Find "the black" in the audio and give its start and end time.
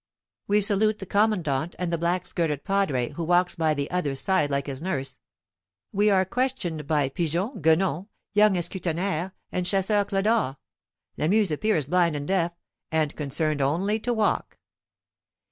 1.93-2.25